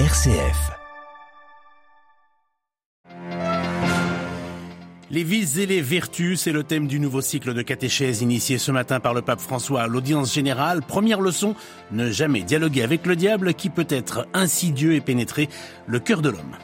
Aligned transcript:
RCF. 0.00 0.72
Les 5.08 5.22
vices 5.22 5.56
et 5.58 5.66
les 5.66 5.80
vertus, 5.82 6.40
c'est 6.40 6.50
le 6.50 6.64
thème 6.64 6.88
du 6.88 6.98
nouveau 6.98 7.20
cycle 7.20 7.54
de 7.54 7.62
catéchèse 7.62 8.20
initié 8.20 8.58
ce 8.58 8.72
matin 8.72 8.98
par 8.98 9.14
le 9.14 9.22
pape 9.22 9.38
François 9.38 9.82
à 9.82 9.86
l'audience 9.86 10.34
générale. 10.34 10.82
Première 10.82 11.20
leçon, 11.20 11.54
ne 11.92 12.10
jamais 12.10 12.42
dialoguer 12.42 12.82
avec 12.82 13.06
le 13.06 13.14
diable 13.14 13.54
qui 13.54 13.70
peut 13.70 13.86
être 13.88 14.26
insidieux 14.34 14.94
et 14.94 15.00
pénétrer 15.00 15.48
le 15.86 16.00
cœur 16.00 16.22
de 16.22 16.30
l'homme. 16.30 16.56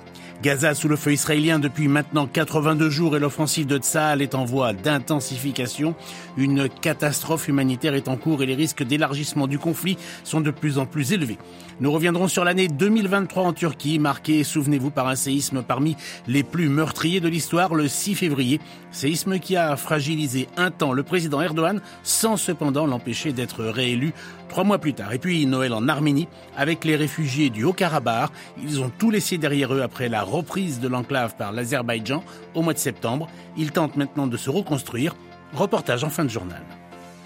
Gaza 0.43 0.73
sous 0.73 0.89
le 0.89 0.97
feu 0.97 1.13
israélien 1.13 1.59
depuis 1.59 1.87
maintenant 1.87 2.27
82 2.27 2.89
jours 2.89 3.15
et 3.15 3.21
l'offensive 3.21 3.67
de 3.67 3.77
Tsahal 3.77 4.23
est 4.23 4.35
en 4.35 4.47
voie 4.47 4.73
d'intensification. 4.73 5.95
Une 6.39 6.71
catastrophe 6.71 7.49
humanitaire 7.49 7.93
est 7.93 8.09
en 8.09 8.17
cours 8.17 8.43
et 8.43 8.47
les 8.47 8.55
risques 8.55 8.83
d'élargissement 8.83 9.47
du 9.47 9.59
conflit 9.59 9.99
sont 10.25 10.41
de 10.41 10.51
plus 10.51 10.79
en 10.79 10.87
plus 10.87 11.13
élevés. 11.13 11.37
Nous 11.81 11.93
reviendrons 11.93 12.27
sur 12.27 12.43
l'année 12.45 12.69
2023 12.69 13.43
en 13.43 13.53
Turquie, 13.53 13.99
marquée, 13.99 14.43
souvenez-vous, 14.43 14.91
par 14.91 15.09
un 15.09 15.15
séisme 15.15 15.63
parmi 15.63 15.97
les 16.27 16.43
plus 16.43 16.71
meurtriers 16.71 17.21
de 17.21 17.29
l'histoire 17.29 17.75
le 17.75 17.87
6 17.87 18.15
février. 18.15 18.61
Séisme 18.93 19.41
qui 19.41 19.57
a 19.57 19.77
fragilisé 19.77 20.49
un 20.57 20.71
temps 20.71 20.93
le 20.93 21.03
président 21.03 21.43
Erdogan 21.43 21.83
sans 22.03 22.39
cependant 22.39 22.87
l'empêcher 22.87 23.33
d'être 23.33 23.63
réélu 23.63 24.15
trois 24.49 24.65
mois 24.65 24.79
plus 24.79 24.95
tard. 24.95 25.13
Et 25.13 25.19
puis 25.19 25.47
Noël 25.47 25.73
en 25.73 25.89
Arménie 25.89 26.29
avec 26.57 26.85
les 26.85 26.97
réfugiés 26.97 27.51
du 27.51 27.65
Haut-Karabakh. 27.65 28.31
Ils 28.63 28.81
ont 28.81 28.91
tout 28.99 29.11
laissé 29.11 29.39
derrière 29.39 29.73
eux 29.73 29.83
après 29.83 30.09
la 30.09 30.23
reprise 30.31 30.81
de 30.81 30.89
l'enclave 30.89 31.37
par 31.37 31.53
l'Azerbaïdjan 31.53 32.23
au 32.55 32.63
mois 32.63 32.73
de 32.73 32.79
septembre. 32.79 33.29
Ils 33.57 33.73
tentent 33.73 33.97
maintenant 33.97 34.27
de 34.27 34.37
se 34.37 34.51
reconstruire. 34.51 35.15
Reportage 35.53 36.05
en 36.05 36.11
fin 36.11 36.25
de 36.25 36.31
journal. 36.31 36.63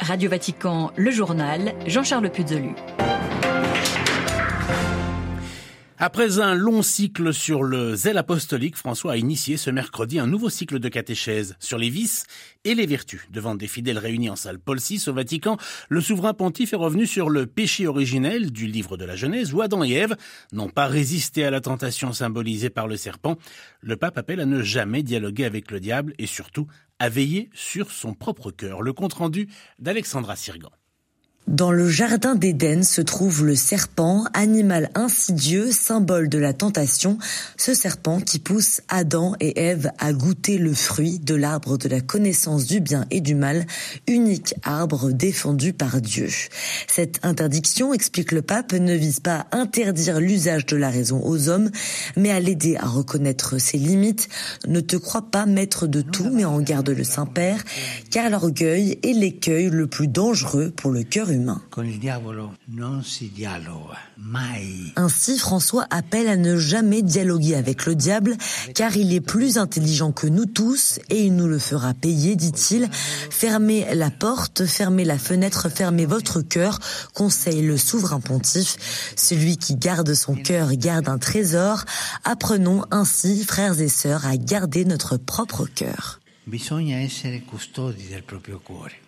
Radio 0.01 0.29
Vatican, 0.29 0.91
le 0.97 1.11
journal, 1.11 1.75
Jean-Charles 1.87 2.31
Puzolu. 2.31 2.75
Après 6.07 6.39
un 6.39 6.55
long 6.55 6.83
cycle 6.83 7.33
sur 7.33 7.63
le 7.63 7.95
zèle 7.95 8.19
apostolique, 8.19 8.77
François 8.77 9.13
a 9.13 9.17
initié 9.17 9.57
ce 9.57 9.71
mercredi 9.71 10.19
un 10.19 10.27
nouveau 10.27 10.51
cycle 10.51 10.79
de 10.79 10.91
catéchèse 10.91 11.57
sur 11.61 11.79
les 11.79 11.89
vices 11.89 12.27
et 12.65 12.75
les 12.75 12.85
vertus. 12.85 13.23
Devant 13.31 13.55
des 13.55 13.69
fidèles 13.69 13.97
réunis 13.97 14.29
en 14.29 14.37
salle 14.37 14.59
Paul 14.59 14.79
VI 14.79 15.03
au 15.07 15.15
Vatican, 15.15 15.57
le 15.89 16.03
souverain 16.03 16.35
pontife 16.35 16.75
est 16.75 16.77
revenu 16.77 17.07
sur 17.07 17.31
le 17.31 17.47
péché 17.47 17.87
originel 17.87 18.53
du 18.53 18.67
livre 18.67 18.99
de 18.99 19.07
la 19.07 19.17
Genèse 19.17 19.55
où 19.55 19.63
Adam 19.63 19.83
et 19.83 19.93
Ève 19.93 20.15
n'ont 20.53 20.69
pas 20.69 20.89
résisté 20.89 21.43
à 21.43 21.51
la 21.51 21.63
tentation 21.63 22.13
symbolisée 22.13 22.69
par 22.69 22.87
le 22.87 22.99
serpent. 22.99 23.39
Le 23.81 23.97
pape 23.97 24.19
appelle 24.19 24.41
à 24.41 24.45
ne 24.45 24.61
jamais 24.61 25.03
dialoguer 25.03 25.47
avec 25.47 25.71
le 25.71 25.81
diable 25.81 26.13
et 26.19 26.27
surtout 26.27 26.67
à 26.99 27.09
veiller 27.09 27.49
sur 27.55 27.91
son 27.91 28.13
propre 28.13 28.51
cœur. 28.51 28.83
Le 28.83 28.93
compte 28.93 29.15
rendu 29.15 29.49
d'Alexandra 29.79 30.37
Sirgan. 30.37 30.71
Dans 31.47 31.71
le 31.71 31.91
jardin 31.91 32.35
d'Éden 32.35 32.83
se 32.83 33.03
trouve 33.03 33.45
le 33.45 33.55
serpent, 33.55 34.25
animal 34.33 34.89
insidieux, 34.95 35.71
symbole 35.71 36.31
de 36.31 36.39
la 36.39 36.55
tentation, 36.55 37.19
ce 37.59 37.75
serpent 37.75 38.19
qui 38.19 38.39
pousse 38.39 38.81
Adam 38.89 39.35
et 39.41 39.61
Ève 39.61 39.91
à 39.99 40.15
goûter 40.15 40.57
le 40.57 40.73
fruit 40.73 41.19
de 41.19 41.35
l'arbre 41.35 41.77
de 41.77 41.91
la 41.91 42.01
connaissance 42.01 42.65
du 42.65 42.81
bien 42.81 43.05
et 43.11 43.21
du 43.21 43.35
mal, 43.35 43.67
unique 44.09 44.55
arbre 44.63 45.13
défendu 45.13 45.75
par 45.75 46.01
Dieu. 46.01 46.29
Cette 46.87 47.21
interdiction, 47.23 47.93
explique 47.93 48.33
le 48.33 48.41
pape, 48.41 48.73
ne 48.73 48.95
vise 48.95 49.21
pas 49.21 49.47
à 49.51 49.59
interdire 49.59 50.21
l'usage 50.21 50.65
de 50.65 50.77
la 50.77 50.89
raison 50.89 51.21
aux 51.23 51.51
hommes, 51.51 51.71
mais 52.17 52.31
à 52.31 52.41
l'aider 52.41 52.77
à 52.77 52.87
reconnaître 52.87 53.59
ses 53.59 53.77
limites. 53.77 54.31
Ne 54.67 54.81
te 54.81 54.97
crois 54.97 55.31
pas 55.31 55.45
maître 55.45 55.87
de 55.87 56.01
tout, 56.01 56.31
mais 56.33 56.47
en 56.47 56.63
garde 56.63 56.89
le 56.89 57.05
Saint-Père, 57.05 57.63
car 58.11 58.31
l'orgueil 58.31 58.99
est 59.03 59.13
l'écueil 59.13 59.69
le 59.69 59.87
plus 59.87 60.09
dangereux 60.09 60.73
pour 60.75 60.91
le 60.91 61.03
cœur 61.03 61.34
ainsi, 64.97 65.39
François 65.39 65.87
appelle 65.91 66.29
à 66.29 66.37
ne 66.37 66.57
jamais 66.57 67.03
dialoguer 67.03 67.55
avec 67.55 67.87
le 67.87 67.95
diable, 67.95 68.37
car 68.75 68.97
il 68.97 69.13
est 69.13 69.21
plus 69.21 69.59
intelligent 69.59 70.13
que 70.13 70.27
nous 70.27 70.47
tous 70.47 71.01
et 71.11 71.25
il 71.25 71.37
nous 71.37 71.47
le 71.47 71.59
fera 71.59 71.95
payer, 71.95 72.37
dit-il. 72.37 72.89
Fermez 72.93 73.95
la 73.95 74.11
porte, 74.11 74.67
fermez 74.67 75.05
la 75.05 75.19
fenêtre, 75.19 75.69
fermez 75.69 76.07
votre 76.07 76.41
cœur, 76.41 76.79
conseille 77.15 77.63
le 77.63 77.77
souverain 77.77 78.21
pontife. 78.21 78.77
Celui 79.17 79.57
qui 79.57 79.77
garde 79.77 80.15
son 80.15 80.35
cœur 80.35 80.73
garde 80.75 81.09
un 81.09 81.19
trésor. 81.19 81.85
Apprenons 82.25 82.85
ainsi, 82.91 83.45
frères 83.45 83.81
et 83.81 83.89
sœurs, 83.89 84.27
à 84.27 84.37
garder 84.37 84.85
notre 84.85 85.17
propre 85.17 85.67
cœur. 85.67 86.21
Bisogna 86.47 87.01
essere 87.01 87.43
custodi 87.43 88.09
del 88.09 88.23
proprio 88.23 88.61
cuore. 88.61 89.04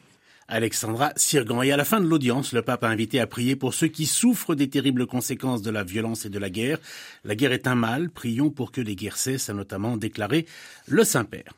Alexandra 0.49 1.12
Sirgan. 1.17 1.62
Et 1.62 1.73
à 1.73 1.77
la 1.77 1.84
fin 1.84 2.01
de 2.01 2.07
l'audience, 2.07 2.53
le 2.53 2.62
pape 2.62 2.84
a 2.84 2.89
invité 2.89 3.21
à 3.21 3.27
prier 3.27 3.57
pour 3.57 3.75
ceux 3.75 3.89
qui 3.89 4.07
souffrent 4.07 4.55
des 4.55 4.69
terribles 4.69 5.07
conséquences 5.07 5.62
de 5.62 5.71
la 5.71 5.84
violence 5.84 6.25
et 6.25 6.31
de 6.31 6.39
la 6.39 6.51
guerre. 6.51 6.79
La 7.25 7.34
guerre 7.34 7.53
est 7.53 7.67
un 7.67 7.75
mal, 7.75 8.11
prions 8.11 8.51
pour 8.51 8.73
que 8.73 8.81
les 8.81 8.97
guerres 8.97 9.17
cessent, 9.17 9.51
a 9.51 9.55
notamment 9.55 9.97
déclaré 9.97 10.47
le 10.87 11.05
Saint-Père. 11.05 11.53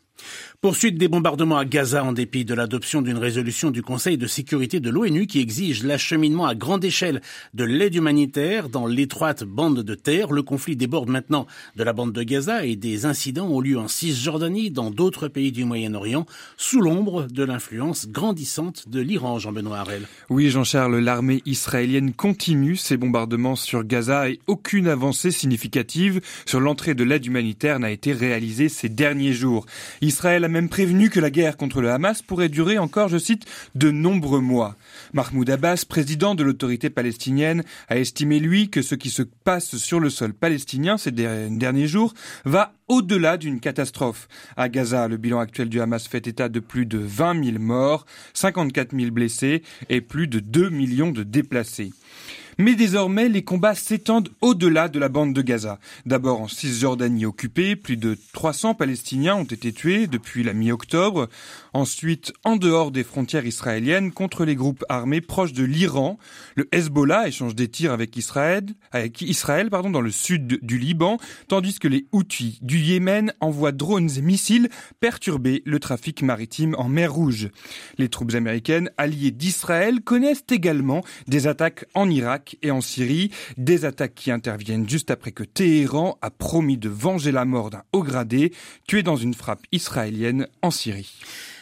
Poursuite 0.61 0.99
des 0.99 1.07
bombardements 1.07 1.59
à 1.59 1.65
Gaza 1.65 2.03
en 2.03 2.13
dépit 2.13 2.45
de 2.45 2.53
l'adoption 2.53 3.01
d'une 3.01 3.17
résolution 3.17 3.71
du 3.71 3.83
Conseil 3.83 4.19
de 4.19 4.27
sécurité 4.27 4.81
de 4.81 4.91
l'ONU 4.91 5.27
qui 5.27 5.41
exige 5.41 5.85
l'acheminement 5.85 6.47
à 6.47 6.57
grande 6.57 6.85
échelle 6.85 7.21
de 7.55 7.65
l'aide 7.65 7.95
humanitaire 7.95 8.69
dans 8.69 8.87
l'étroite 8.87 9.45
bande 9.45 9.83
de 9.83 9.95
terre. 9.95 10.33
Le 10.33 10.43
conflit 10.43 10.75
déborde 10.75 11.09
maintenant 11.09 11.47
de 11.77 11.85
la 11.85 11.93
bande 11.93 12.13
de 12.13 12.23
Gaza 12.25 12.65
et 12.65 12.75
des 12.75 13.07
incidents 13.07 13.47
ont 13.47 13.61
lieu 13.61 13.79
en 13.79 13.87
Cisjordanie, 13.87 14.71
dans 14.73 14.91
d'autres 14.91 15.29
pays 15.29 15.53
du 15.53 15.65
Moyen-Orient, 15.65 16.27
sous 16.57 16.81
l'ombre 16.81 17.29
de 17.29 17.45
l'influence 17.45 18.09
grandissante 18.09 18.89
de 18.89 19.01
l'Iran, 19.01 19.39
Jean-Benoît 19.39 19.79
Harel. 19.79 20.09
Oui, 20.29 20.51
Jean-Charles, 20.51 20.99
l'armée 20.99 21.43
israélienne 21.47 22.13
continue 22.13 22.77
ses 22.77 22.97
bombardements 22.97 23.57
sur 23.57 23.85
Gaza 23.85 24.29
et 24.29 24.41
aucune 24.49 24.89
avancée 24.89 25.31
significative 25.31 26.21
sur 26.47 26.59
l'entrée 26.59 26.95
de 26.95 27.05
l'aide 27.05 27.27
humanitaire 27.27 27.79
n'a 27.79 27.91
été 27.91 28.13
réalisée 28.13 28.69
ces 28.69 28.89
derniers 28.89 29.33
jours. 29.33 29.67
Israël 30.09 30.43
a 30.45 30.49
même 30.49 30.71
prévenu 30.71 31.11
que 31.11 31.21
la 31.21 31.31
guerre 31.31 31.59
contre 31.59 31.83
le 31.83 31.91
Hamas 31.91 32.23
pourrait 32.23 32.49
durer 32.49 32.79
encore, 32.79 33.09
je 33.09 33.19
cite, 33.19 33.45
de 33.75 33.91
nombreux 33.91 34.41
mois. 34.41 34.75
Mahmoud 35.13 35.51
Abbas, 35.51 35.85
président 35.87 36.35
de 36.35 36.43
l'autorité 36.43 36.89
palestinienne, 36.89 37.63
a 37.89 37.99
estimé, 37.99 38.41
lui, 38.41 38.71
que 38.71 38.81
ce 38.81 38.95
qui 38.95 39.11
se 39.11 39.23
passe 39.23 39.77
sur 39.77 40.01
le 40.01 40.09
sol 40.09 40.33
palestinien 40.33 40.97
ces 40.97 41.13
derniers 41.13 41.87
jours 41.87 42.15
va 42.47 42.73
au-delà 42.89 43.37
d'une 43.37 43.61
catastrophe. 43.61 44.29
À 44.57 44.71
Gaza, 44.71 45.09
le 45.09 45.19
bilan 45.19 45.41
actuel 45.41 45.69
du 45.69 45.79
Hamas 45.81 46.09
fait 46.09 46.27
état 46.27 46.49
de 46.49 46.61
plus 46.61 46.87
de 46.87 46.99
20 46.99 47.45
000 47.45 47.59
morts, 47.59 48.07
54 48.33 48.97
000 48.99 49.11
blessés 49.11 49.63
et 49.91 50.01
plus 50.01 50.27
de 50.27 50.41
2 50.41 50.71
millions 50.71 51.11
de 51.11 51.23
déplacés. 51.23 51.93
Mais 52.61 52.75
désormais, 52.75 53.29
les 53.29 53.45
combats 53.45 53.77
s'étendent 53.77 54.31
au-delà 54.41 54.89
de 54.89 54.99
la 54.99 55.09
bande 55.09 55.33
de 55.33 55.43
Gaza. 55.43 55.79
D'abord 56.07 56.41
en 56.41 56.49
Cisjordanie 56.49 57.25
occupée, 57.25 57.77
plus 57.77 57.97
de 57.97 58.19
300 58.33 58.75
Palestiniens 58.75 59.37
ont 59.37 59.45
été 59.45 59.73
tués 59.73 60.09
depuis 60.09 60.43
la 60.43 60.55
mi-octobre. 60.55 61.29
Ensuite, 61.73 62.33
en 62.43 62.57
dehors 62.57 62.91
des 62.91 63.05
frontières 63.05 63.47
israéliennes, 63.47 64.11
contre 64.11 64.45
les 64.45 64.57
groupes 64.57 64.85
armés 64.89 65.21
proches 65.21 65.53
de 65.53 65.63
l'Iran, 65.63 66.19
le 66.57 66.67
Hezbollah 66.73 67.29
échange 67.29 67.55
des 67.55 67.69
tirs 67.69 67.93
avec 67.93 68.17
Israël, 68.17 68.65
avec 68.91 69.23
Israël 69.23 69.71
pardon, 69.71 69.91
dans 69.91 70.01
le 70.01 70.11
sud 70.11 70.59
du 70.61 70.79
Liban, 70.79 71.19
tandis 71.47 71.79
que 71.79 71.87
les 71.87 72.07
Houthis 72.11 72.59
du 72.63 72.79
Yémen 72.79 73.33
envoient 73.39 73.71
drones 73.71 74.11
et 74.17 74.21
missiles 74.21 74.69
perturber 74.99 75.63
le 75.65 75.79
trafic 75.79 76.23
maritime 76.23 76.75
en 76.77 76.89
mer 76.89 77.13
Rouge. 77.13 77.51
Les 77.99 78.09
troupes 78.09 78.35
américaines 78.35 78.91
alliées 78.97 79.31
d'Israël 79.31 80.01
connaissent 80.01 80.45
également 80.51 81.05
des 81.29 81.47
attaques 81.47 81.85
en 81.95 82.11
Irak 82.11 82.48
et 82.63 82.71
en 82.71 82.81
Syrie, 82.81 83.31
des 83.57 83.85
attaques 83.85 84.15
qui 84.15 84.31
interviennent 84.31 84.89
juste 84.89 85.11
après 85.11 85.33
que 85.33 85.45
Téhéran 85.45 86.19
a 86.23 86.31
promis 86.31 86.79
de 86.79 86.89
venger 86.89 87.33
la 87.33 87.45
mort 87.45 87.71
d'un 87.71 87.83
haut 87.93 88.03
gradé 88.03 88.53
tué 88.87 89.03
dans 89.03 89.17
une 89.17 89.35
frappe 89.35 89.63
israélienne 89.73 90.49
en 90.63 90.71
Syrie. 90.71 91.21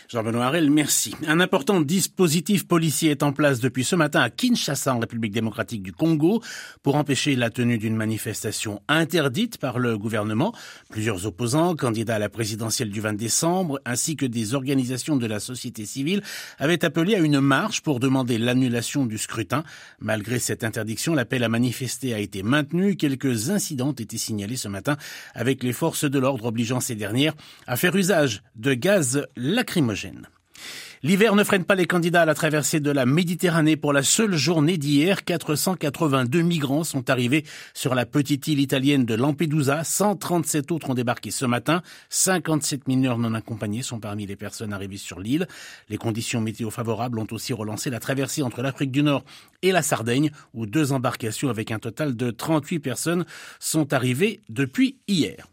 Jean-Benoît 0.09 0.45
Harel, 0.45 0.71
merci. 0.71 1.15
Un 1.27 1.41
important 1.41 1.81
dispositif 1.81 2.69
policier 2.69 3.11
est 3.11 3.25
en 3.25 3.33
place 3.33 3.59
depuis 3.59 3.83
ce 3.83 3.97
matin 3.97 4.21
à 4.21 4.31
Kinshasa, 4.31 4.95
en 4.95 5.01
République 5.01 5.33
démocratique 5.33 5.83
du 5.83 5.93
Congo, 5.93 6.41
pour 6.85 6.95
empêcher 6.95 7.35
la 7.35 7.51
tenue 7.51 7.77
d'une 7.79 7.97
manifestation 7.97 8.81
interdite 8.87 9.59
par 9.59 9.81
le 9.81 9.99
gouvernement. 9.99 10.55
Plusieurs 10.91 11.27
opposants, 11.27 11.75
candidats 11.75 12.17
à 12.17 12.19
la 12.21 12.29
présidentielle 12.29 12.91
du 12.91 13.01
20 13.01 13.15
décembre, 13.15 13.81
ainsi 13.85 14.15
que 14.15 14.27
des 14.27 14.55
organisations 14.55 15.17
de 15.17 15.27
la 15.27 15.41
société 15.41 15.85
civile, 15.85 16.23
avaient 16.59 16.85
appelé 16.85 17.17
à 17.17 17.19
une 17.19 17.41
marche 17.41 17.81
pour 17.81 17.99
demander 17.99 18.39
l'annulation 18.39 19.07
du 19.07 19.19
scrutin. 19.19 19.65
Malgré 19.99 20.39
cette 20.39 20.63
interdiction, 20.63 21.15
l'appel 21.15 21.43
à 21.43 21.49
manifester 21.49 22.15
a 22.15 22.21
été 22.21 22.45
maintenu. 22.45 22.95
Quelques 22.97 23.51
incidents 23.51 23.89
ont 23.89 23.93
été 23.93 24.19
signalés 24.19 24.57
ce 24.57 24.69
matin 24.69 24.97
avec 25.35 25.65
les 25.65 25.73
forces 25.73 26.05
de 26.05 26.19
l'ordre 26.21 26.45
obligeant 26.45 26.79
ces 26.79 26.95
dernières 26.95 27.35
à 27.67 27.77
faire 27.77 27.97
usage 27.97 28.45
de 28.55 28.73
gaz 28.75 29.27
lacrymogène. 29.35 29.96
L'hiver 31.03 31.35
ne 31.35 31.45
freine 31.45 31.65
pas 31.65 31.75
les 31.75 31.87
candidats 31.87 32.23
à 32.23 32.25
la 32.25 32.35
traversée 32.35 32.81
de 32.81 32.91
la 32.91 33.07
Méditerranée. 33.07 33.77
Pour 33.77 33.93
la 33.93 34.03
seule 34.03 34.35
journée 34.35 34.79
d'hier, 34.79 35.25
482 35.25 36.41
migrants 36.41 36.85
sont 36.85 37.11
arrivés 37.11 37.45
sur 37.75 37.95
la 37.95 38.07
petite 38.07 38.49
île 38.49 38.61
italienne 38.61 39.05
de 39.05 39.15
Lampedusa. 39.15 39.85
137 39.85 40.73
autres 40.73 40.91
ont 40.91 40.95
débarqué 40.95 41.31
ce 41.31 41.45
matin. 41.45 41.83
57 42.09 42.89
mineurs 42.89 43.19
non 43.19 43.35
accompagnés 43.35 43.83
sont 43.83 44.01
parmi 44.01 44.27
les 44.27 44.37
personnes 44.37 44.73
arrivées 44.73 44.97
sur 44.97 45.21
l'île. 45.21 45.47
Les 45.89 45.99
conditions 45.99 46.41
météo 46.41 46.71
favorables 46.71 47.19
ont 47.19 47.29
aussi 47.31 47.53
relancé 47.53 47.91
la 47.91 48.01
traversée 48.01 48.43
entre 48.43 48.63
l'Afrique 48.63 48.91
du 48.91 49.03
Nord 49.03 49.25
et 49.63 49.73
la 49.73 49.83
Sardaigne, 49.83 50.31
où 50.55 50.67
deux 50.67 50.93
embarcations 50.93 51.51
avec 51.51 51.71
un 51.71 51.79
total 51.79 52.17
de 52.17 52.31
38 52.31 52.79
personnes 52.81 53.27
sont 53.61 53.93
arrivées 53.93 54.41
depuis 54.49 54.97
hier. 55.09 55.47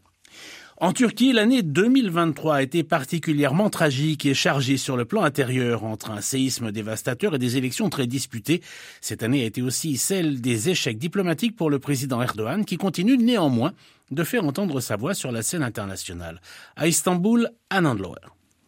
En 0.84 0.92
Turquie, 0.92 1.32
l'année 1.32 1.62
2023 1.62 2.56
a 2.56 2.62
été 2.62 2.82
particulièrement 2.82 3.70
tragique 3.70 4.26
et 4.26 4.34
chargée 4.34 4.76
sur 4.76 4.98
le 4.98 5.06
plan 5.06 5.22
intérieur 5.22 5.82
entre 5.82 6.10
un 6.10 6.20
séisme 6.20 6.72
dévastateur 6.72 7.34
et 7.34 7.38
des 7.38 7.56
élections 7.56 7.88
très 7.88 8.06
disputées. 8.06 8.60
Cette 9.00 9.22
année 9.22 9.44
a 9.44 9.46
été 9.46 9.62
aussi 9.62 9.96
celle 9.96 10.42
des 10.42 10.68
échecs 10.68 10.98
diplomatiques 10.98 11.56
pour 11.56 11.70
le 11.70 11.78
président 11.78 12.20
Erdogan 12.20 12.66
qui 12.66 12.76
continue 12.76 13.16
néanmoins 13.16 13.72
de 14.10 14.24
faire 14.24 14.44
entendre 14.44 14.80
sa 14.80 14.96
voix 14.96 15.14
sur 15.14 15.32
la 15.32 15.40
scène 15.40 15.62
internationale. 15.62 16.42
À 16.76 16.86
Istanbul, 16.86 17.48
Anand. 17.70 17.96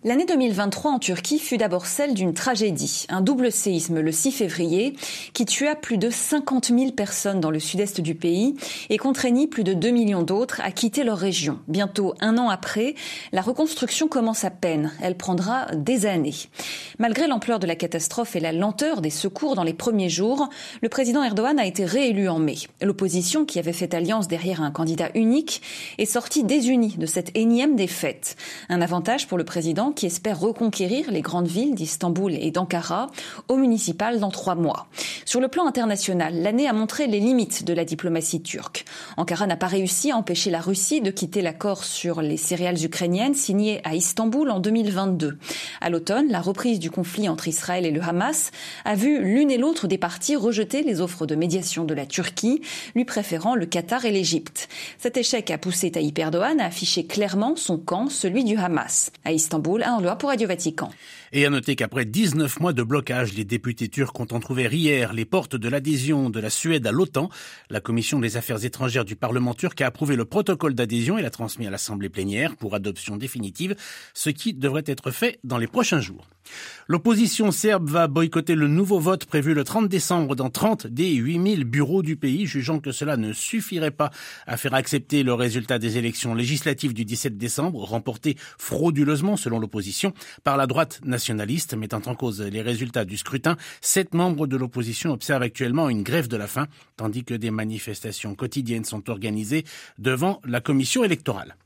L'année 0.04 0.26
2023 0.26 0.90
en 0.92 0.98
Turquie 0.98 1.38
fut 1.38 1.56
d'abord 1.56 1.86
celle 1.86 2.12
d'une 2.12 2.34
tragédie, 2.34 3.06
un 3.08 3.22
double 3.22 3.50
séisme 3.50 4.00
le 4.00 4.12
6 4.12 4.30
février 4.30 4.94
qui 5.32 5.46
tua 5.46 5.74
plus 5.74 5.96
de 5.96 6.10
50 6.10 6.66
000 6.66 6.92
personnes 6.92 7.40
dans 7.40 7.50
le 7.50 7.58
sud-est 7.58 8.02
du 8.02 8.14
pays 8.14 8.56
et 8.90 8.98
contraignit 8.98 9.46
plus 9.46 9.64
de 9.64 9.72
2 9.72 9.88
millions 9.90 10.22
d'autres 10.22 10.60
à 10.62 10.70
quitter 10.70 11.02
leur 11.02 11.16
région. 11.16 11.60
Bientôt 11.66 12.14
un 12.20 12.36
an 12.36 12.50
après, 12.50 12.94
la 13.32 13.40
reconstruction 13.40 14.06
commence 14.06 14.44
à 14.44 14.50
peine. 14.50 14.92
Elle 15.00 15.16
prendra 15.16 15.66
des 15.74 16.04
années. 16.04 16.36
Malgré 16.98 17.26
l'ampleur 17.26 17.58
de 17.58 17.66
la 17.66 17.76
catastrophe 17.76 18.36
et 18.36 18.40
la 18.40 18.52
lenteur 18.52 19.00
des 19.00 19.10
secours 19.10 19.54
dans 19.54 19.62
les 19.62 19.72
premiers 19.72 20.08
jours, 20.08 20.48
le 20.82 20.88
président 20.88 21.22
Erdogan 21.22 21.58
a 21.58 21.66
été 21.66 21.84
réélu 21.84 22.28
en 22.28 22.38
mai. 22.38 22.56
L'opposition, 22.82 23.44
qui 23.44 23.58
avait 23.58 23.72
fait 23.72 23.94
alliance 23.94 24.28
derrière 24.28 24.62
un 24.62 24.70
candidat 24.70 25.10
unique, 25.14 25.62
est 25.98 26.06
sortie 26.06 26.44
désunie 26.44 26.96
de 26.96 27.06
cette 27.06 27.36
énième 27.36 27.76
défaite. 27.76 28.36
Un 28.68 28.80
avantage 28.80 29.26
pour 29.26 29.38
le 29.38 29.44
président 29.44 29.92
qui 29.92 30.06
espère 30.06 30.40
reconquérir 30.40 31.10
les 31.10 31.22
grandes 31.22 31.48
villes 31.48 31.74
d'Istanbul 31.74 32.34
et 32.34 32.50
d'Ankara 32.50 33.08
au 33.48 33.56
municipal 33.56 34.20
dans 34.20 34.30
trois 34.30 34.54
mois. 34.54 34.88
Sur 35.24 35.40
le 35.40 35.48
plan 35.48 35.66
international, 35.66 36.34
l'année 36.42 36.68
a 36.68 36.72
montré 36.72 37.06
les 37.06 37.20
limites 37.20 37.64
de 37.64 37.72
la 37.72 37.84
diplomatie 37.84 38.42
turque. 38.42 38.84
Ankara 39.16 39.46
n'a 39.46 39.56
pas 39.56 39.66
réussi 39.66 40.10
à 40.10 40.16
empêcher 40.16 40.50
la 40.50 40.60
Russie 40.60 41.00
de 41.00 41.10
quitter 41.10 41.42
l'accord 41.42 41.84
sur 41.84 42.22
les 42.22 42.36
céréales 42.36 42.84
ukrainiennes 42.84 43.34
signé 43.34 43.80
à 43.84 43.94
Istanbul 43.94 44.50
en 44.50 44.60
2022. 44.60 45.38
À 45.80 45.90
l'automne, 45.90 46.28
la 46.28 46.40
reprise 46.40 46.75
du 46.78 46.90
conflit 46.90 47.28
entre 47.28 47.48
Israël 47.48 47.86
et 47.86 47.90
le 47.90 48.02
Hamas 48.02 48.50
a 48.84 48.94
vu 48.94 49.22
l'une 49.22 49.50
et 49.50 49.58
l'autre 49.58 49.86
des 49.86 49.98
parties 49.98 50.36
rejeter 50.36 50.82
les 50.82 51.00
offres 51.00 51.26
de 51.26 51.34
médiation 51.34 51.84
de 51.84 51.94
la 51.94 52.06
Turquie, 52.06 52.62
lui 52.94 53.04
préférant 53.04 53.54
le 53.54 53.66
Qatar 53.66 54.04
et 54.04 54.10
l'Égypte. 54.10 54.68
Cet 54.98 55.16
échec 55.16 55.50
a 55.50 55.58
poussé 55.58 55.90
Tayyip 55.90 56.18
Erdogan 56.18 56.60
à 56.60 56.66
afficher 56.66 57.06
clairement 57.06 57.56
son 57.56 57.78
camp, 57.78 58.08
celui 58.08 58.44
du 58.44 58.56
Hamas. 58.56 59.10
À 59.24 59.32
Istanbul, 59.32 59.82
un 59.82 60.00
loi 60.00 60.16
pour 60.16 60.30
Radio 60.30 60.48
Vatican. 60.48 60.90
Et 61.36 61.44
à 61.44 61.50
noter 61.50 61.76
qu'après 61.76 62.06
19 62.06 62.60
mois 62.60 62.72
de 62.72 62.82
blocage, 62.82 63.34
les 63.34 63.44
députés 63.44 63.90
turcs 63.90 64.18
ont 64.18 64.26
entrouvert 64.30 64.72
hier 64.72 65.12
les 65.12 65.26
portes 65.26 65.54
de 65.54 65.68
l'adhésion 65.68 66.30
de 66.30 66.40
la 66.40 66.48
Suède 66.48 66.86
à 66.86 66.92
l'OTAN. 66.92 67.28
La 67.68 67.82
commission 67.82 68.18
des 68.20 68.38
affaires 68.38 68.64
étrangères 68.64 69.04
du 69.04 69.16
Parlement 69.16 69.52
turc 69.52 69.78
a 69.82 69.86
approuvé 69.88 70.16
le 70.16 70.24
protocole 70.24 70.74
d'adhésion 70.74 71.18
et 71.18 71.22
l'a 71.22 71.28
transmis 71.28 71.66
à 71.66 71.70
l'Assemblée 71.70 72.08
plénière 72.08 72.56
pour 72.56 72.74
adoption 72.74 73.18
définitive, 73.18 73.76
ce 74.14 74.30
qui 74.30 74.54
devrait 74.54 74.84
être 74.86 75.10
fait 75.10 75.38
dans 75.44 75.58
les 75.58 75.66
prochains 75.66 76.00
jours. 76.00 76.26
L'opposition 76.88 77.50
serbe 77.50 77.88
va 77.88 78.06
boycotter 78.06 78.54
le 78.54 78.68
nouveau 78.68 79.00
vote 79.00 79.26
prévu 79.26 79.54
le 79.54 79.64
30 79.64 79.88
décembre 79.88 80.36
dans 80.36 80.50
30 80.50 80.86
des 80.86 81.12
8000 81.12 81.64
bureaux 81.64 82.02
du 82.02 82.16
pays, 82.16 82.46
jugeant 82.46 82.78
que 82.78 82.92
cela 82.92 83.16
ne 83.16 83.32
suffirait 83.32 83.90
pas 83.90 84.10
à 84.46 84.56
faire 84.56 84.74
accepter 84.74 85.22
le 85.22 85.34
résultat 85.34 85.78
des 85.78 85.98
élections 85.98 86.34
législatives 86.34 86.94
du 86.94 87.04
17 87.04 87.36
décembre, 87.36 87.82
remportées 87.82 88.36
frauduleusement, 88.58 89.36
selon 89.36 89.58
l'opposition, 89.58 90.12
par 90.44 90.56
la 90.56 90.66
droite 90.66 91.00
mettant 91.76 92.02
en 92.06 92.14
cause 92.14 92.40
les 92.42 92.62
résultats 92.62 93.04
du 93.04 93.16
scrutin. 93.16 93.56
Sept 93.80 94.14
membres 94.14 94.46
de 94.46 94.56
l'opposition 94.56 95.12
observent 95.12 95.42
actuellement 95.42 95.88
une 95.88 96.02
grève 96.02 96.28
de 96.28 96.36
la 96.36 96.46
faim, 96.46 96.68
tandis 96.96 97.24
que 97.24 97.34
des 97.34 97.50
manifestations 97.50 98.34
quotidiennes 98.34 98.84
sont 98.84 99.10
organisées 99.10 99.64
devant 99.98 100.40
la 100.44 100.60
commission 100.60 101.04
électorale. 101.04 101.56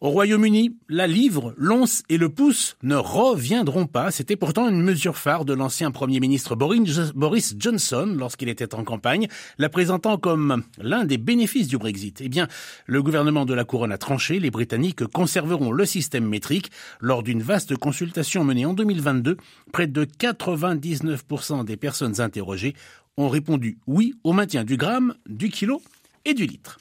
Au 0.00 0.08
Royaume-Uni, 0.08 0.78
la 0.88 1.06
livre, 1.06 1.52
l'once 1.58 2.04
et 2.08 2.16
le 2.16 2.30
pouce 2.30 2.78
ne 2.82 2.96
reviendront 2.96 3.84
pas. 3.84 4.10
C'était 4.10 4.34
pourtant 4.34 4.66
une 4.66 4.80
mesure 4.80 5.18
phare 5.18 5.44
de 5.44 5.52
l'ancien 5.52 5.90
Premier 5.90 6.20
ministre 6.20 6.56
Boris 6.56 7.54
Johnson 7.58 8.14
lorsqu'il 8.16 8.48
était 8.48 8.74
en 8.74 8.82
campagne, 8.82 9.28
la 9.58 9.68
présentant 9.68 10.16
comme 10.16 10.62
l'un 10.78 11.04
des 11.04 11.18
bénéfices 11.18 11.68
du 11.68 11.76
Brexit. 11.76 12.22
Eh 12.22 12.30
bien, 12.30 12.48
le 12.86 13.02
gouvernement 13.02 13.44
de 13.44 13.52
la 13.52 13.64
Couronne 13.64 13.92
a 13.92 13.98
tranché. 13.98 14.40
Les 14.40 14.50
Britanniques 14.50 15.04
conserveront 15.04 15.70
le 15.70 15.84
système 15.84 16.26
métrique. 16.26 16.70
Lors 17.00 17.22
d'une 17.22 17.42
vaste 17.42 17.76
consultation 17.76 18.42
menée 18.42 18.64
en 18.64 18.72
2022, 18.72 19.36
près 19.70 19.86
de 19.86 20.06
99% 20.06 21.66
des 21.66 21.76
personnes 21.76 22.22
interrogées 22.22 22.74
ont 23.18 23.28
répondu 23.28 23.76
oui 23.86 24.14
au 24.24 24.32
maintien 24.32 24.64
du 24.64 24.78
gramme, 24.78 25.14
du 25.28 25.50
kilo 25.50 25.82
et 26.24 26.32
du 26.32 26.46
litre. 26.46 26.78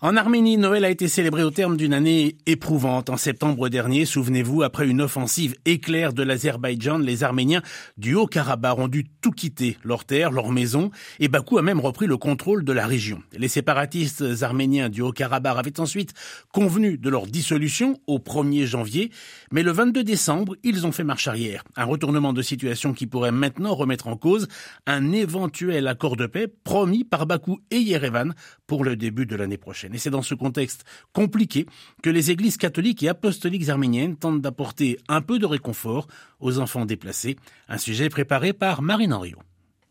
En 0.00 0.16
Arménie, 0.16 0.58
Noël 0.58 0.84
a 0.84 0.90
été 0.90 1.08
célébré 1.08 1.42
au 1.42 1.50
terme 1.50 1.76
d'une 1.76 1.92
année 1.92 2.36
éprouvante. 2.46 3.10
En 3.10 3.16
septembre 3.16 3.68
dernier, 3.68 4.04
souvenez-vous, 4.04 4.62
après 4.62 4.86
une 4.86 5.00
offensive 5.00 5.56
éclair 5.64 6.12
de 6.12 6.22
l'Azerbaïdjan, 6.22 6.98
les 6.98 7.24
Arméniens 7.24 7.62
du 7.96 8.14
Haut-Karabakh 8.14 8.78
ont 8.78 8.86
dû 8.86 9.06
tout 9.20 9.32
quitter, 9.32 9.76
leur 9.82 10.04
terre, 10.04 10.30
leur 10.30 10.52
maison, 10.52 10.92
et 11.18 11.26
Bakou 11.26 11.58
a 11.58 11.62
même 11.62 11.80
repris 11.80 12.06
le 12.06 12.16
contrôle 12.16 12.62
de 12.62 12.72
la 12.72 12.86
région. 12.86 13.20
Les 13.36 13.48
séparatistes 13.48 14.22
arméniens 14.42 14.88
du 14.88 15.02
Haut-Karabakh 15.02 15.58
avaient 15.58 15.80
ensuite 15.80 16.14
convenu 16.52 16.96
de 16.96 17.10
leur 17.10 17.26
dissolution 17.26 17.98
au 18.06 18.20
1er 18.20 18.66
janvier, 18.66 19.10
mais 19.50 19.64
le 19.64 19.72
22 19.72 20.04
décembre, 20.04 20.54
ils 20.62 20.86
ont 20.86 20.92
fait 20.92 21.02
marche 21.02 21.26
arrière. 21.26 21.64
Un 21.74 21.86
retournement 21.86 22.32
de 22.32 22.42
situation 22.42 22.92
qui 22.92 23.08
pourrait 23.08 23.32
maintenant 23.32 23.74
remettre 23.74 24.06
en 24.06 24.16
cause 24.16 24.46
un 24.86 25.10
éventuel 25.10 25.88
accord 25.88 26.14
de 26.14 26.26
paix 26.26 26.46
promis 26.46 27.02
par 27.02 27.26
Bakou 27.26 27.58
et 27.72 27.80
Yerevan 27.80 28.32
pour 28.68 28.84
le 28.84 28.94
début 28.94 29.26
de 29.26 29.34
l'année 29.34 29.58
prochaine. 29.58 29.87
Et 29.94 29.98
c'est 29.98 30.10
dans 30.10 30.22
ce 30.22 30.34
contexte 30.34 30.84
compliqué 31.12 31.66
que 32.02 32.10
les 32.10 32.30
églises 32.30 32.56
catholiques 32.56 33.02
et 33.02 33.08
apostoliques 33.08 33.68
arméniennes 33.68 34.16
tentent 34.16 34.40
d'apporter 34.40 34.98
un 35.08 35.20
peu 35.20 35.38
de 35.38 35.46
réconfort 35.46 36.06
aux 36.40 36.58
enfants 36.58 36.86
déplacés. 36.86 37.36
Un 37.68 37.78
sujet 37.78 38.08
préparé 38.08 38.52
par 38.52 38.82
Marine 38.82 39.12
Henriot. 39.12 39.38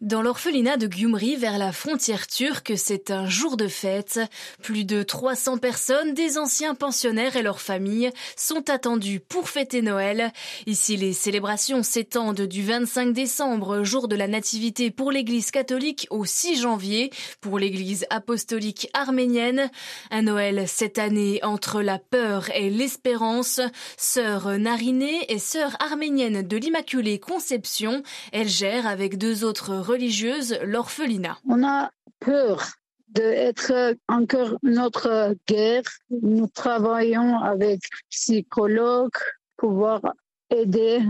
Dans 0.01 0.21
l'orphelinat 0.21 0.77
de 0.77 0.85
Gyumri, 0.85 1.37
vers 1.37 1.57
la 1.57 1.71
frontière 1.71 2.27
turque, 2.27 2.73
c'est 2.75 3.09
un 3.09 3.27
jour 3.27 3.57
de 3.57 3.67
fête. 3.67 4.19
Plus 4.61 4.85
de 4.85 5.01
300 5.01 5.57
personnes, 5.57 6.13
des 6.13 6.37
anciens 6.37 6.75
pensionnaires 6.75 7.35
et 7.35 7.41
leurs 7.41 7.59
familles, 7.59 8.11
sont 8.35 8.69
attendues 8.69 9.19
pour 9.19 9.49
fêter 9.49 9.81
Noël. 9.81 10.31
Ici, 10.67 10.97
les 10.97 11.13
célébrations 11.13 11.81
s'étendent 11.81 12.43
du 12.43 12.61
25 12.61 13.11
décembre, 13.11 13.83
jour 13.83 14.07
de 14.07 14.15
la 14.15 14.27
Nativité 14.27 14.91
pour 14.91 15.11
l'Église 15.11 15.49
catholique, 15.49 16.05
au 16.11 16.25
6 16.25 16.61
janvier 16.61 17.09
pour 17.41 17.57
l'Église 17.57 18.05
apostolique 18.11 18.91
arménienne. 18.93 19.71
Un 20.11 20.21
Noël 20.21 20.65
cette 20.67 20.99
année 20.99 21.39
entre 21.41 21.81
la 21.81 21.97
peur 21.97 22.51
et 22.53 22.69
l'espérance. 22.69 23.61
Sœur 23.97 24.59
Nariné 24.59 25.25
et 25.33 25.39
sœur 25.39 25.75
arménienne 25.79 26.43
de 26.43 26.57
l'Immaculée 26.57 27.17
Conception, 27.17 28.03
elle 28.31 28.47
gère 28.47 28.85
avec 28.85 29.17
deux 29.17 29.43
autres 29.43 29.86
religieuse, 29.87 30.57
l'orphelinat. 30.63 31.37
On 31.47 31.63
a 31.63 31.91
peur 32.19 32.63
d'être 33.07 33.95
encore 34.07 34.57
notre 34.63 35.35
guerre. 35.47 35.83
Nous 36.09 36.47
travaillons 36.47 37.39
avec 37.39 37.79
psychologues 38.09 39.11
pour 39.57 39.69
pouvoir 39.69 40.01
aider 40.49 41.01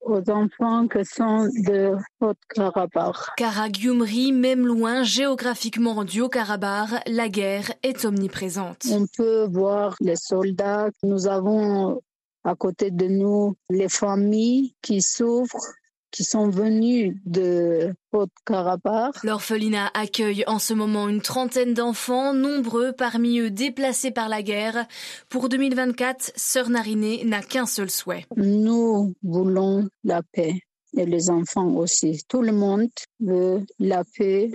aux 0.00 0.30
enfants 0.30 0.86
qui 0.86 1.04
sont 1.04 1.48
de 1.66 1.96
Haut-Karabakh. 2.20 3.16
Karagiumri, 3.36 4.32
même 4.32 4.64
loin 4.64 5.02
géographiquement 5.02 6.04
du 6.04 6.20
Haut-Karabakh, 6.20 7.02
la 7.08 7.28
guerre 7.28 7.72
est 7.82 8.04
omniprésente. 8.04 8.86
On 8.90 9.06
peut 9.16 9.48
voir 9.50 9.96
les 10.00 10.16
soldats. 10.16 10.90
Nous 11.02 11.26
avons 11.26 12.00
à 12.44 12.54
côté 12.54 12.92
de 12.92 13.06
nous 13.06 13.56
les 13.68 13.88
familles 13.88 14.74
qui 14.80 15.02
souffrent 15.02 15.74
qui 16.16 16.24
sont 16.24 16.48
venus 16.48 17.14
de 17.26 17.94
Haute-Karabakh. 18.12 19.22
L'orphelinat 19.22 19.90
accueille 19.92 20.44
en 20.46 20.58
ce 20.58 20.72
moment 20.72 21.10
une 21.10 21.20
trentaine 21.20 21.74
d'enfants, 21.74 22.32
nombreux 22.32 22.94
parmi 22.94 23.38
eux 23.38 23.50
déplacés 23.50 24.12
par 24.12 24.30
la 24.30 24.42
guerre. 24.42 24.86
Pour 25.28 25.50
2024, 25.50 26.32
Sœur 26.34 26.70
Nariné 26.70 27.22
n'a 27.26 27.42
qu'un 27.42 27.66
seul 27.66 27.90
souhait. 27.90 28.24
Nous 28.34 29.14
voulons 29.22 29.90
la 30.04 30.22
paix 30.22 30.54
et 30.96 31.04
les 31.04 31.28
enfants 31.28 31.74
aussi. 31.74 32.22
Tout 32.26 32.40
le 32.40 32.52
monde 32.52 32.88
veut 33.20 33.66
la 33.78 34.02
paix 34.16 34.52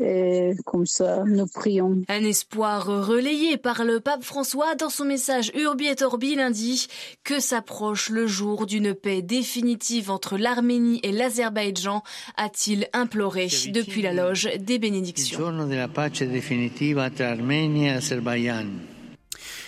et 0.00 0.52
comme 0.64 0.86
ça, 0.86 1.24
nous 1.26 1.46
prions. 1.46 2.02
Un 2.08 2.24
espoir 2.24 2.86
relayé 3.06 3.56
par 3.56 3.84
le 3.84 4.00
pape 4.00 4.22
François 4.22 4.74
dans 4.74 4.90
son 4.90 5.04
message 5.04 5.52
Urbi 5.54 5.86
et 5.86 6.02
Orbi 6.02 6.34
lundi 6.34 6.86
que 7.24 7.40
s'approche 7.40 8.08
le 8.08 8.26
jour 8.26 8.66
d'une 8.66 8.94
paix 8.94 9.22
définitive 9.22 10.10
entre 10.10 10.38
l'Arménie 10.38 11.00
et 11.02 11.12
l'Azerbaïdjan, 11.12 12.02
a-t-il 12.36 12.88
imploré 12.92 13.48
depuis 13.72 14.02
la 14.02 14.12
loge 14.12 14.48
des 14.58 14.78
bénédictions. 14.78 15.38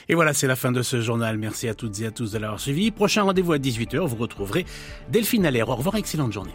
Et 0.08 0.14
voilà, 0.14 0.34
c'est 0.34 0.46
la 0.46 0.56
fin 0.56 0.72
de 0.72 0.82
ce 0.82 1.00
journal. 1.00 1.38
Merci 1.38 1.68
à 1.68 1.74
toutes 1.74 2.00
et 2.00 2.06
à 2.06 2.10
tous 2.10 2.32
de 2.32 2.38
l'avoir 2.38 2.60
suivi. 2.60 2.90
Prochain 2.90 3.22
rendez-vous 3.22 3.52
à 3.52 3.58
18h. 3.58 4.06
Vous 4.06 4.16
retrouverez 4.16 4.66
Delphine 5.10 5.46
Allaire. 5.46 5.68
Au 5.68 5.76
revoir, 5.76 5.96
excellente 5.96 6.32
journée. 6.32 6.54